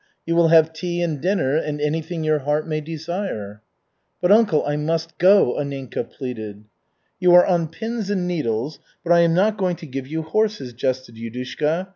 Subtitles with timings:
[0.25, 3.61] You will have tea and dinner and anything your heart may desire."
[4.19, 6.63] "But, uncle, I must go," Anninka pleaded.
[7.19, 10.73] "You are on pins and needles, but I am not going to give you horses,"
[10.73, 11.89] jested Yudushka.